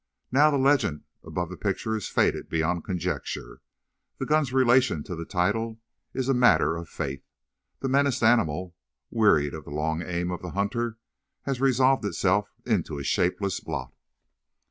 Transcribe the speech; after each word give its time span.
Now 0.31 0.49
the 0.49 0.57
legend 0.57 1.03
above 1.23 1.51
the 1.51 1.55
picture 1.57 1.95
is 1.95 2.09
faded 2.09 2.49
beyond 2.49 2.83
conjecture; 2.85 3.61
the 4.17 4.25
gun's 4.25 4.51
relation 4.51 5.03
to 5.03 5.15
the 5.15 5.25
title 5.25 5.79
is 6.11 6.27
a 6.27 6.33
matter 6.33 6.75
of 6.75 6.89
faith; 6.89 7.23
the 7.81 7.87
menaced 7.87 8.23
animal, 8.23 8.75
wearied 9.11 9.53
of 9.53 9.65
the 9.65 9.69
long 9.69 10.01
aim 10.01 10.31
of 10.31 10.41
the 10.41 10.49
hunter, 10.57 10.97
has 11.43 11.61
resolved 11.61 12.03
itself 12.03 12.51
into 12.65 12.97
a 12.97 13.03
shapeless 13.03 13.59
blot. 13.59 13.93